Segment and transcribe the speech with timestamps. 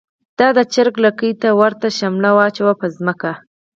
[0.39, 3.31] دا د چر ګ لکۍ ته ورته شملی واچوی په ځمکه